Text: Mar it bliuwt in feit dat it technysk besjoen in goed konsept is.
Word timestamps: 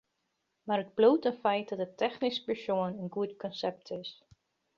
Mar 0.69 0.81
it 0.83 0.95
bliuwt 0.97 1.27
in 1.31 1.37
feit 1.43 1.69
dat 1.71 1.83
it 1.85 1.97
technysk 2.03 2.43
besjoen 2.49 2.97
in 3.01 3.13
goed 3.15 3.33
konsept 3.43 3.85
is. 4.01 4.11